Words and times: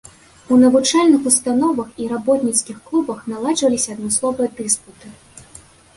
У 0.53 0.55
навучальных 0.61 1.27
установах 1.31 1.87
і 2.03 2.09
работніцкіх 2.13 2.77
клубах 2.87 3.19
наладжваліся 3.35 3.89
адмысловыя 3.97 4.49
дыспуты. 4.61 5.07